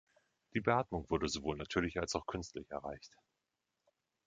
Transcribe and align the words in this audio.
Die 0.55 0.61
Beatmung 0.61 1.07
wurde 1.11 1.29
sowohl 1.29 1.55
natürlich 1.57 1.99
als 1.99 2.15
auch 2.15 2.25
künstlich 2.25 2.71
erreicht. 2.71 3.11